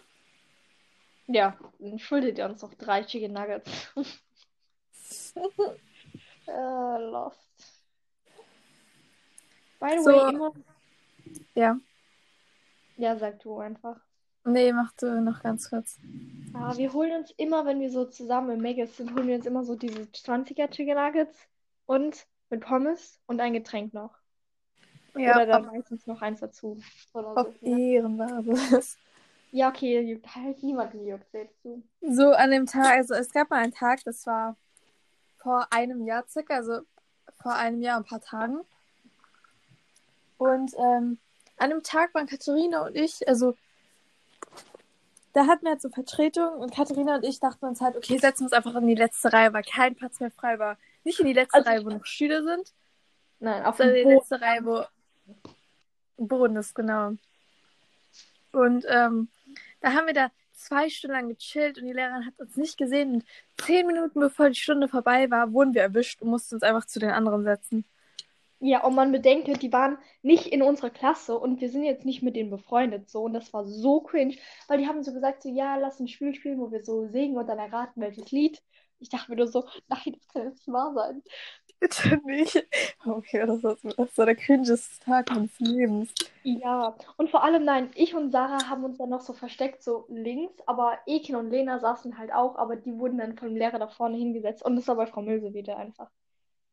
[1.26, 3.92] Ja, dann schuldet ihr uns noch drei Chicken Nuggets.
[6.46, 7.51] äh, lost.
[9.82, 10.10] By the So.
[10.10, 10.52] way, immer.
[11.54, 11.76] Ja.
[12.96, 14.00] Ja, sag du einfach.
[14.44, 15.98] Nee, mach du noch ganz kurz.
[16.54, 19.46] Ah, wir holen uns immer, wenn wir so zusammen im Megas sind, holen wir uns
[19.46, 21.48] immer so diese 20er Chicken Nuggets
[21.86, 24.14] und mit Pommes und ein Getränk noch.
[25.16, 26.80] Ja, Oder dann meistens noch eins dazu.
[27.12, 27.66] Oder auf so.
[27.66, 27.76] Ja.
[27.76, 28.98] Ehrenbasis.
[29.50, 31.82] Ja, okay, juckt halt niemanden juckt selbst zu.
[32.00, 34.56] So an dem Tag, also es gab mal einen Tag, das war
[35.38, 36.80] vor einem Jahr circa, also
[37.40, 38.60] vor einem Jahr ein paar Tagen.
[40.42, 41.18] Und ähm,
[41.56, 43.56] an dem Tag waren Katharina und ich, also
[45.34, 48.40] da hatten wir halt so Vertretung und Katharina und ich dachten uns halt, okay, setzen
[48.40, 50.76] wir uns einfach in die letzte Reihe, weil kein Platz mehr frei war.
[51.04, 52.72] Nicht in die letzte Also- Reihe, wo noch Schüler sind,
[53.38, 54.08] Nein, auf Boden.
[54.08, 54.84] letzte Reihe, wo
[56.16, 57.12] Boden ist, genau.
[58.50, 59.28] Und ähm,
[59.80, 63.14] da haben wir da zwei Stunden lang gechillt und die Lehrerin hat uns nicht gesehen.
[63.14, 63.24] Und
[63.64, 66.98] zehn Minuten bevor die Stunde vorbei war, wurden wir erwischt und mussten uns einfach zu
[66.98, 67.84] den anderen setzen.
[68.64, 72.22] Ja, und man bedenke, die waren nicht in unserer Klasse und wir sind jetzt nicht
[72.22, 74.36] mit denen befreundet so und das war so cringe,
[74.68, 77.36] weil die haben so gesagt so, ja, lass ein Spiel spielen, wo wir so singen
[77.38, 78.62] und dann erraten, welches Lied.
[79.00, 81.22] Ich dachte mir nur so, nein, das kann jetzt nicht wahr sein.
[81.80, 82.64] Bitte nicht.
[83.04, 86.14] Okay, das ist, das ist so der cringeste Tag meines Lebens.
[86.44, 90.06] Ja, und vor allem, nein, ich und Sarah haben uns dann noch so versteckt, so
[90.08, 93.88] links, aber Ekin und Lena saßen halt auch, aber die wurden dann vom Lehrer da
[93.88, 96.10] vorne hingesetzt und das war bei Frau Milse wieder einfach.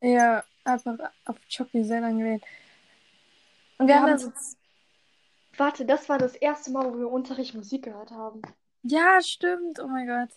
[0.02, 2.44] Ja, einfach auf Chucky sehr lang gelehnt.
[3.78, 4.32] Und wir, Wir haben haben- so.
[5.58, 8.42] Warte, das war das erste Mal, wo wir im Unterricht Musik gehört haben.
[8.84, 9.80] Ja, stimmt.
[9.82, 10.30] Oh mein Gott.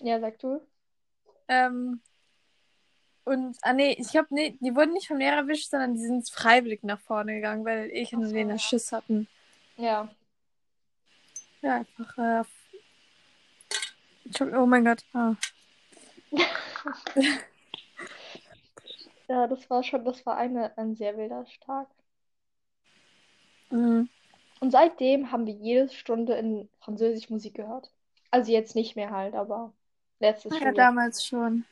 [0.00, 0.60] Ja, sag du?
[1.46, 2.00] Ähm,
[3.24, 6.28] und, ah nee, ich glaube, nee, die wurden nicht vom Lehrer erwischt, sondern die sind
[6.28, 8.58] freiwillig nach vorne gegangen, weil ich und so, Lena ja.
[8.58, 9.28] Schiss hatten.
[9.76, 10.08] Ja.
[11.60, 12.44] Ja, einfach, äh,
[14.56, 15.04] oh mein Gott.
[15.12, 15.34] Ah.
[19.28, 21.88] Ja, das war schon, das war eine, ein sehr wilder Tag.
[23.70, 24.08] Mhm.
[24.60, 27.92] Und seitdem haben wir jede Stunde in Französisch Musik gehört.
[28.30, 29.74] Also jetzt nicht mehr halt, aber
[30.20, 30.74] letztes Ja, Schuljahr.
[30.74, 31.64] damals schon.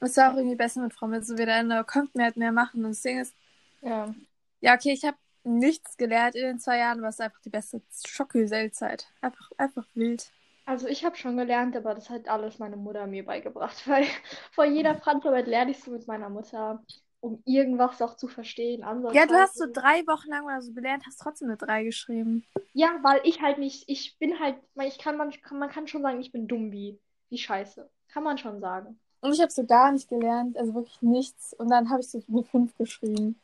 [0.00, 1.62] Es war auch irgendwie besser mit Frau Mitzel wieder.
[1.64, 2.84] Da konnten wir halt mehr machen.
[2.84, 3.34] Und das Ding ist,
[3.80, 4.14] Ja.
[4.60, 7.50] ja, okay, ich habe nichts gelernt in den zwei Jahren, aber es ist einfach die
[7.50, 9.06] beste Schockgesellzeit.
[9.20, 10.30] Einfach, einfach wild.
[10.66, 14.04] Also ich habe schon gelernt, aber das hat alles meine Mutter mir beigebracht, weil
[14.52, 16.82] vor jeder Franzarbeit lerne ich so mit meiner Mutter.
[17.20, 18.82] um irgendwas auch zu verstehen.
[19.12, 22.44] Ja, du hast so drei Wochen lang oder so gelernt, hast trotzdem eine 3 geschrieben.
[22.72, 26.20] Ja, weil ich halt nicht, ich bin halt, ich kann, man, man kann schon sagen,
[26.20, 27.00] ich bin dumm wie,
[27.30, 27.88] wie scheiße.
[28.08, 29.00] Kann man schon sagen.
[29.20, 31.52] Und ich habe so gar nicht gelernt, also wirklich nichts.
[31.54, 33.40] Und dann habe ich so eine 5 geschrieben.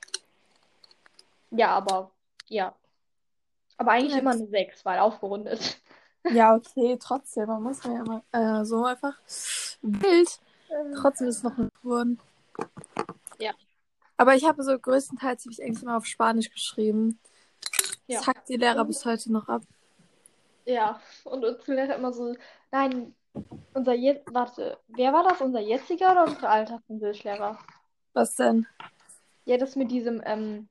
[1.50, 2.12] Ja, aber,
[2.48, 2.74] ja.
[3.78, 4.18] Aber eigentlich ja.
[4.18, 5.81] immer eine 6, weil aufgerundet.
[6.30, 7.48] Ja, okay, trotzdem.
[7.48, 9.18] Man muss mir ja immer äh, so einfach
[9.82, 10.40] wild.
[10.70, 10.94] Ähm.
[10.96, 12.20] Trotzdem ist es noch ein geworden.
[13.38, 13.52] Ja.
[14.16, 17.18] Aber ich habe so größtenteils habe ich eigentlich immer auf Spanisch geschrieben.
[18.06, 18.18] Ja.
[18.18, 19.62] Das hackt die Lehrer bis heute noch ab.
[20.64, 22.34] Ja, und unsere Lehrer immer so,
[22.70, 23.14] nein,
[23.74, 25.40] unser Je warte, wer war das?
[25.40, 27.58] Unser jetziger oder unser alter Französischlehrer?
[28.12, 28.66] Was denn?
[29.44, 30.68] Ja, das mit diesem, ähm,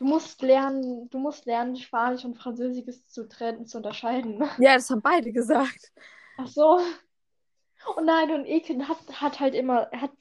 [0.00, 4.42] du musst lernen, du musst lernen, Spanisch und Französisch zu trennen, zu unterscheiden.
[4.58, 5.92] Ja, das haben beide gesagt.
[6.38, 6.80] Ach so.
[7.96, 10.12] Und nein, und Eken hat, hat halt immer, er hat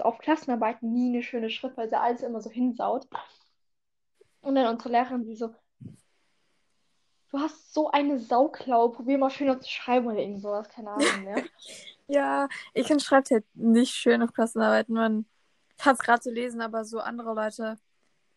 [0.00, 3.06] auf Klassenarbeiten nie eine schöne Schrift, weil sie alles immer so hinsaut.
[4.42, 5.54] Und dann unsere Lehrerin, sie so,
[7.30, 11.24] du hast so eine Sauklaue, probier mal schöner zu schreiben oder irgend sowas, keine Ahnung
[11.24, 11.44] mehr.
[12.06, 15.26] ja, Eken schreibt halt nicht schön auf Klassenarbeiten, man
[15.78, 17.78] kann es gerade so lesen, aber so andere Leute,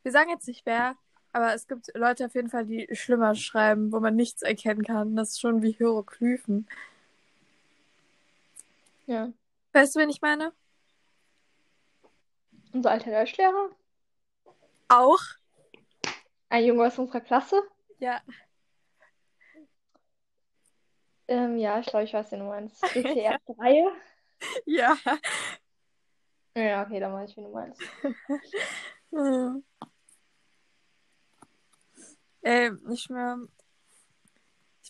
[0.06, 0.96] wir sagen jetzt nicht wer,
[1.34, 5.16] aber es gibt Leute auf jeden Fall, die schlimmer schreiben, wo man nichts erkennen kann.
[5.16, 6.70] Das ist schon wie Hieroglyphen.
[9.08, 9.34] Ja.
[9.74, 10.54] Weißt du, wen ich meine?
[12.72, 13.72] Unser alter Deutschlehrer?
[14.90, 15.22] Auch?
[16.50, 17.64] Ein Junge aus unserer Klasse?
[17.98, 18.22] Ja.
[21.28, 22.84] Ähm, ja, ich glaube, ich weiß, wen du meinst.
[22.96, 23.92] Ist die erste Reihe?
[24.66, 24.96] Ja.
[26.56, 27.82] Ja, okay, dann weiß ich, wen du meinst.
[32.46, 33.48] Ey, ich mir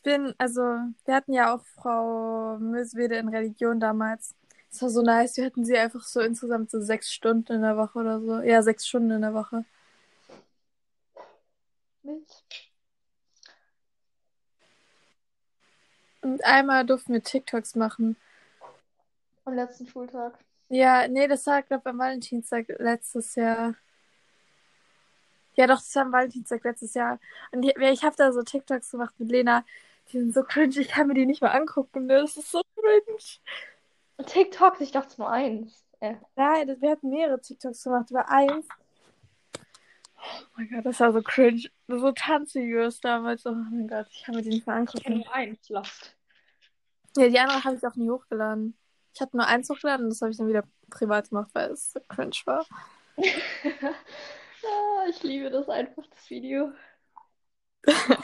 [0.06, 4.36] bin, also, wir hatten ja auch Frau Möswede in Religion damals.
[4.70, 5.36] Das war so nice.
[5.36, 8.40] Wir hatten sie einfach so insgesamt so sechs Stunden in der Woche oder so.
[8.42, 9.66] Ja, sechs Stunden in der Woche.
[12.04, 12.44] Mit.
[16.22, 18.16] Und einmal durften wir TikToks machen.
[19.46, 20.38] Am letzten Schultag.
[20.70, 23.74] Ja, nee, das war, glaube ich, am Valentinstag letztes Jahr.
[25.56, 27.20] Ja, doch, das war am Valentinstag letztes Jahr.
[27.52, 29.64] Und ich, ich habe da so TikToks gemacht mit Lena.
[30.12, 32.22] Die sind so cringe, ich kann mir die nicht mal angucken, ne?
[32.22, 34.26] Das ist so cringe.
[34.26, 35.84] TikToks, ich dachte nur eins.
[36.00, 36.16] Äh.
[36.36, 38.68] Nein, wir hatten mehrere TikToks gemacht, aber eins.
[40.18, 41.70] Oh mein Gott, das war so cringe.
[41.88, 43.46] So Tanzvideos damals.
[43.46, 44.98] Oh mein Gott, ich kann mir die nicht mal angucken.
[44.98, 46.16] Ich kenne nur eins, Lost.
[47.18, 48.78] Ja, die andere habe ich auch nie hochgeladen.
[49.14, 51.94] Ich hatte nur eins hochgeladen und das habe ich dann wieder privat gemacht, weil es
[51.94, 52.66] so cringe war.
[54.66, 56.72] ah, ich liebe das einfach, das Video.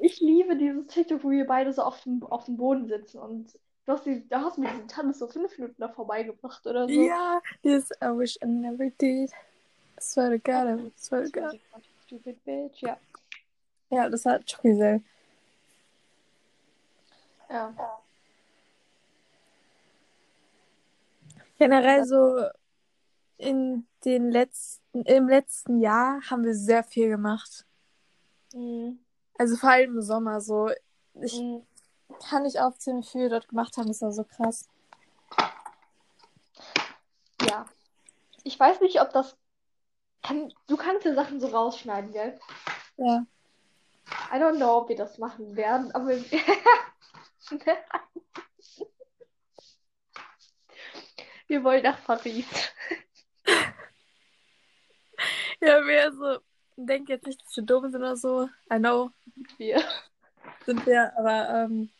[0.00, 3.52] ich liebe dieses TikTok, wo wir beide so auf dem, auf dem Boden sitzen und
[3.86, 6.86] du hast die, da hast du mir diesen Tanz so fünf Minuten da vorbeigebracht oder
[6.86, 6.92] so.
[6.92, 9.30] Ja, dieses I wish I never did.
[9.30, 11.60] I swear to God, I swear to God.
[12.06, 12.96] Stupid bitch, ja.
[13.90, 15.02] Ja, das hat Chocoisel.
[17.48, 17.74] Ja.
[21.58, 22.44] Generell so
[23.38, 27.66] in den letzten, im letzten Jahr haben wir sehr viel gemacht.
[28.52, 28.98] Mhm.
[29.38, 30.70] Also vor allem im Sommer so.
[31.14, 31.66] Ich mhm.
[32.28, 33.88] kann nicht aufzählen, wie viel wir dort gemacht haben.
[33.88, 34.68] Das war so krass.
[37.48, 37.66] Ja.
[38.44, 39.36] Ich weiß nicht, ob das.
[40.22, 40.52] Kann...
[40.66, 42.38] Du kannst ja Sachen so rausschneiden, gell?
[42.96, 43.24] Ja.
[44.32, 46.08] I don't know, ob wir das machen werden, aber.
[51.46, 52.46] wir wollen nach Paris.
[55.62, 56.38] ja, wir so
[56.76, 58.48] denke jetzt nicht, dass wir dumm sind oder so.
[58.72, 59.10] I know.
[59.56, 59.82] Wir.
[60.64, 61.90] Sind wir, aber ähm,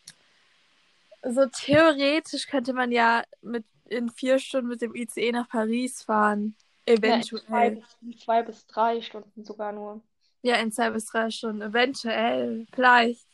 [1.23, 6.55] so theoretisch könnte man ja mit in vier Stunden mit dem ICE nach Paris fahren.
[6.85, 7.42] Eventuell.
[7.49, 10.03] Ja, in, zwei, in zwei bis drei Stunden sogar nur.
[10.42, 11.62] Ja, in zwei bis drei Stunden.
[11.62, 12.66] Eventuell.
[12.73, 13.27] Vielleicht.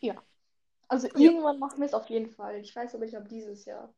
[0.00, 0.14] Ja.
[0.88, 1.14] Also ja.
[1.16, 2.56] irgendwann machen wir es auf jeden Fall.
[2.60, 3.92] Ich weiß aber nicht, ob dieses Jahr.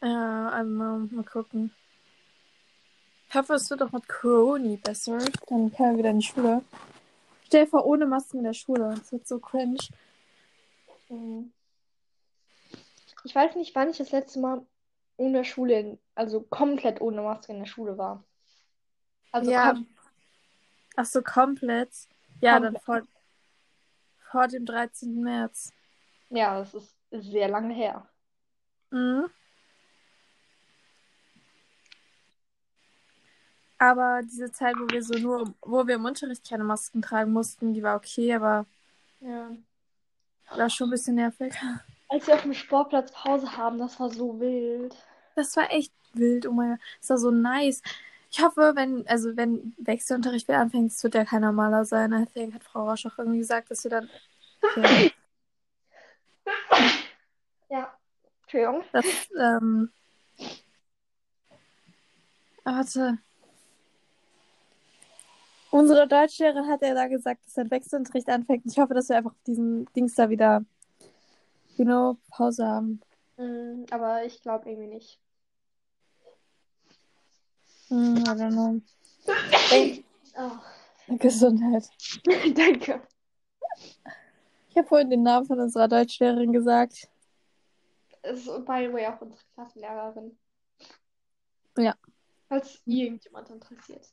[0.00, 1.72] Ja, einmal mal gucken.
[3.28, 5.18] Ich hoffe, es wird auch mit Corona besser.
[5.48, 6.62] Dann können wir wieder in die Schule.
[7.44, 8.94] Stell dir vor, ohne Masken in der Schule.
[8.96, 9.78] Das wird so cringe.
[11.10, 11.52] Mhm.
[13.24, 14.64] Ich weiß nicht, wann ich das letzte Mal
[15.18, 18.24] ohne Schule, also komplett ohne Maske in der Schule war.
[19.32, 19.76] Also ja.
[20.96, 21.90] Ach so, komplett.
[22.40, 22.74] Ja, komplett.
[22.74, 23.02] dann vor,
[24.30, 25.20] vor dem 13.
[25.20, 25.72] März.
[26.30, 28.08] Ja, das ist sehr lange her.
[28.90, 29.26] Mhm.
[33.78, 37.74] Aber diese Zeit, wo wir so nur, wo wir im Unterricht keine Masken tragen mussten,
[37.74, 38.66] die war okay, aber
[39.20, 39.50] ja.
[40.56, 41.54] war schon ein bisschen nervig.
[42.08, 44.96] Als wir auf dem Sportplatz Pause haben, das war so wild.
[45.36, 46.46] Das war echt wild.
[46.46, 46.80] Oh mein Gott.
[47.00, 47.82] Das war so nice.
[48.30, 52.12] Ich hoffe, wenn, also wenn Wechselunterricht wieder anfängt, es wird ja kein normaler sein.
[52.12, 54.10] I think, hat Frau Roche auch irgendwie gesagt, dass wir dann.
[54.62, 55.12] Okay,
[57.70, 57.92] Ja,
[58.42, 58.84] Entschuldigung.
[58.92, 59.04] das,
[59.38, 59.90] ähm.
[62.64, 63.18] Warte.
[65.70, 68.64] Unsere Deutschlehrerin hat ja da gesagt, dass ein Wechselunterricht anfängt.
[68.66, 70.64] Ich hoffe, dass wir einfach auf diesen Dings da wieder,
[71.76, 73.00] you know, Pause haben.
[73.36, 75.20] Mm, aber ich glaube irgendwie nicht.
[77.88, 78.80] Hm, I don't know.
[79.70, 80.04] Ey,
[80.38, 80.56] Oh,
[81.18, 81.90] Gesundheit.
[82.54, 83.02] danke.
[84.70, 87.08] Ich habe vorhin den Namen von unserer Deutschlehrerin gesagt.
[88.22, 90.38] Das ist by the way auch unsere Klassenlehrerin.
[91.76, 91.94] Ja.
[92.48, 94.08] Falls irgendjemand interessiert.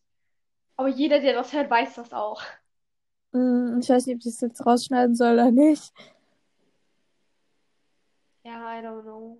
[0.77, 2.41] Aber jeder, der das hört, weiß das auch.
[3.33, 5.93] Hm, ich weiß nicht, ob ich das jetzt rausschneiden soll oder nicht.
[8.45, 9.39] Ja, I don't know.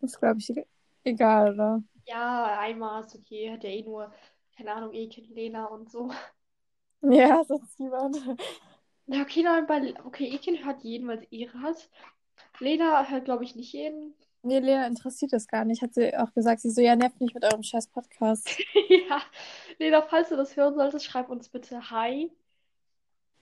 [0.00, 0.66] Das ist, glaube ich, e-
[1.04, 1.82] egal, oder?
[2.06, 3.50] Ja, einmal ist okay.
[3.52, 4.12] Hat ja eh nur,
[4.56, 6.10] keine Ahnung, Ekin, Lena und so.
[7.02, 8.16] Ja, sonst niemand.
[9.06, 11.90] Na, okay, nein, bei, okay, Ekin hört jeden, weil sie ihre hat.
[12.60, 14.14] Lena hört, glaube ich, nicht jeden.
[14.42, 15.82] Nee, Lea interessiert das gar nicht.
[15.82, 18.48] Hat sie auch gesagt, sie so, ja, nervt nicht mit eurem scheiß Podcast.
[19.08, 19.20] Ja,
[19.78, 22.30] Lena, falls du das hören solltest, schreib uns bitte Hi.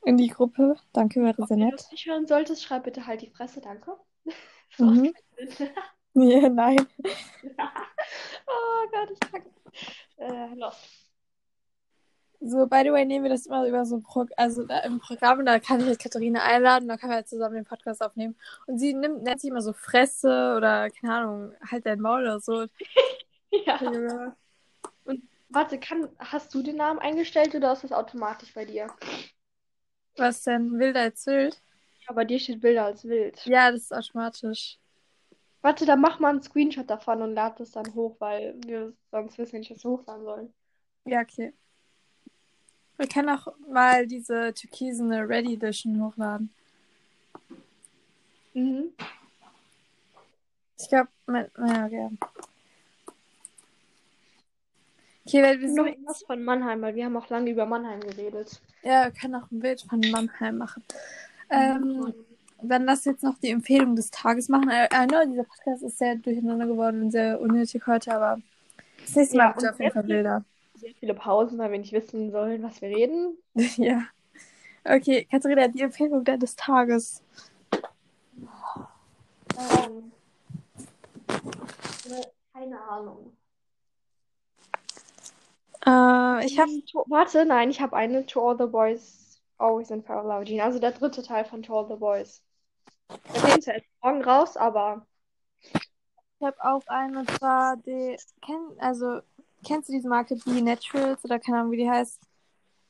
[0.04, 0.76] In die Gruppe.
[0.92, 1.80] Danke, wäre sehr Wenn du nett.
[1.80, 3.96] es nicht hören solltest, schreib bitte halt die Fresse, danke.
[4.76, 5.14] Das Mhm.
[6.14, 6.87] Ja, nein.
[8.46, 9.42] Oh Gott, ich kann.
[10.18, 10.97] Äh, los.
[12.40, 15.01] So, by the way, nehmen wir das immer über so ein Pro also da im
[15.01, 18.37] Programm, da kann ich jetzt Katharina einladen, da können wir halt zusammen den Podcast aufnehmen.
[18.66, 22.40] Und sie nimmt, nennt sich immer so Fresse oder, keine Ahnung, halt dein Maul oder
[22.40, 22.66] so.
[23.51, 23.81] Ja.
[23.83, 24.37] Ja.
[25.48, 28.88] Warte, kann, hast du den Namen eingestellt oder ist das automatisch bei dir?
[30.18, 30.79] Was denn?
[30.79, 31.59] Wild als wild?
[32.07, 33.44] Ja, bei dir steht Bilder als wild.
[33.46, 34.79] Ja, das ist automatisch.
[35.62, 39.38] Warte, dann mach mal einen Screenshot davon und lad das dann hoch, weil wir sonst
[39.38, 40.55] wissen nicht, was wir hochladen sollen.
[41.07, 41.55] Ja, okay.
[42.98, 46.50] Wir können auch mal diese türkisene Ready Edition hochladen.
[48.54, 48.92] Mhm.
[50.80, 52.11] Ich glaube, ja, okay.
[55.24, 58.00] Okay, weil wir Noch sind, irgendwas von Mannheim, weil wir haben auch lange über Mannheim
[58.00, 58.61] geredet.
[58.82, 60.82] ja, wir können auch ein Bild von Mannheim machen.
[61.50, 62.14] Ähm,
[62.62, 64.70] dann lass jetzt noch die Empfehlung des Tages machen.
[64.70, 68.40] I, I know, dieser Podcast ist sehr durcheinander geworden und sehr unnötig heute, aber
[69.02, 70.44] das nächste Mal Ja, auf jeden Fall wilder.
[70.88, 73.37] Sehr viele Pausen, weil wir nicht wissen sollen, was wir reden.
[73.77, 74.05] ja.
[74.85, 77.22] Okay, Katharina, die Empfehlung des Tages.
[79.59, 80.12] Ähm,
[82.09, 82.22] ne,
[82.55, 83.37] keine Ahnung.
[85.85, 86.70] Äh, ich habe
[87.07, 90.64] Warte, nein, ich habe eine To All the Boys Always in Laudine.
[90.64, 92.42] Also der dritte Teil von To All the Boys.
[93.35, 95.07] Der kommt ja morgen raus, aber
[95.61, 99.20] Ich habe auch einen, und zwar die, kenn, also,
[99.64, 102.21] kennst du diese Marke Be Naturals oder keine Ahnung, wie die heißt?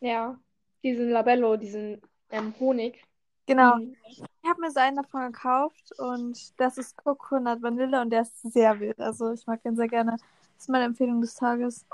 [0.00, 0.38] ja,
[0.82, 2.00] diesen Labello, diesen
[2.30, 3.04] ähm, Honig.
[3.46, 3.76] Genau.
[3.76, 3.96] Mhm.
[4.06, 8.40] Ich habe mir so einen davon gekauft und das ist Coconut Vanille und der ist
[8.42, 9.00] sehr wild.
[9.00, 10.12] Also ich mag den sehr gerne.
[10.12, 11.84] Das ist meine Empfehlung des Tages.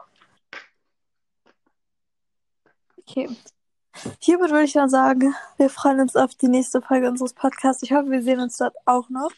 [2.99, 3.29] Okay.
[4.19, 7.83] Hiermit würde ich dann sagen, wir freuen uns auf die nächste Folge unseres Podcasts.
[7.83, 9.31] Ich hoffe, wir sehen uns dort auch noch.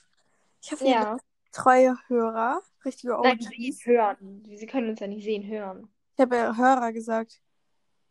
[0.63, 1.03] Ich hoffe, ihr Ja.
[1.13, 1.23] seid
[1.53, 3.39] treue Hörer, richtige Nein,
[3.85, 4.43] hören.
[4.55, 5.89] Sie können uns ja nicht sehen, hören.
[6.17, 7.41] Ich habe ja Hörer gesagt.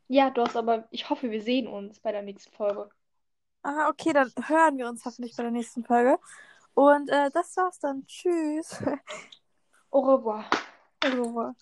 [0.08, 2.90] Ja, du hast aber, ich hoffe, wir sehen uns bei der nächsten Folge.
[3.64, 6.20] Ah, okay, dann hören wir uns hoffentlich bei der nächsten Folge.
[6.76, 8.06] Und äh, das war's dann.
[8.06, 8.80] Tschüss.
[9.90, 10.46] Au revoir.
[11.04, 11.56] Au revoir.